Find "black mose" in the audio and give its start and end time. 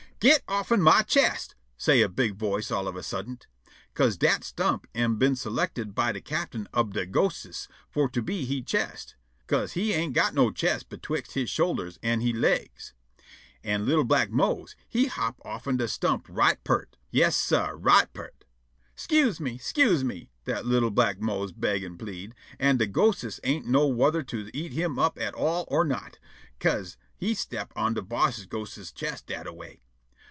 14.03-14.75, 20.91-21.51